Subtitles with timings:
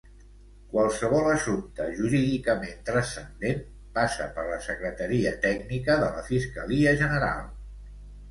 [0.69, 3.61] Qualsevol assumpte jurídicament transcendent
[3.99, 7.47] passa per la secretaria tècnica de la fiscalia general.